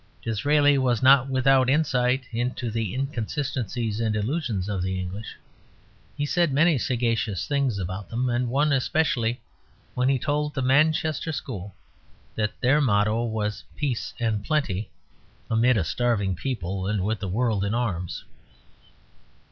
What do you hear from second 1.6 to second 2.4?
insight